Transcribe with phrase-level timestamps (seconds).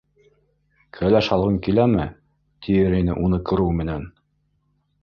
[0.99, 2.09] Кәләш алғың киләме?-
[2.69, 4.11] тиер ине уны күреү менән.